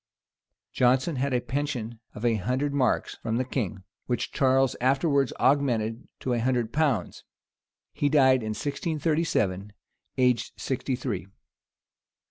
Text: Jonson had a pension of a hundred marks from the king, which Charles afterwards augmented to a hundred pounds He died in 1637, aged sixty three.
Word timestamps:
Jonson 0.73 1.17
had 1.17 1.31
a 1.31 1.39
pension 1.39 1.99
of 2.15 2.25
a 2.25 2.33
hundred 2.33 2.73
marks 2.73 3.17
from 3.17 3.37
the 3.37 3.45
king, 3.45 3.83
which 4.07 4.31
Charles 4.31 4.75
afterwards 4.81 5.31
augmented 5.39 6.07
to 6.21 6.33
a 6.33 6.39
hundred 6.39 6.73
pounds 6.73 7.23
He 7.93 8.09
died 8.09 8.41
in 8.41 8.55
1637, 8.57 9.73
aged 10.17 10.53
sixty 10.59 10.95
three. 10.95 11.27